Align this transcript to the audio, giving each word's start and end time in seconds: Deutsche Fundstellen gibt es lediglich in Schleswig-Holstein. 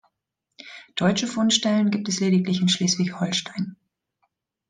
Deutsche 0.95 1.27
Fundstellen 1.27 1.91
gibt 1.91 2.09
es 2.09 2.19
lediglich 2.19 2.59
in 2.59 2.69
Schleswig-Holstein. 2.69 3.75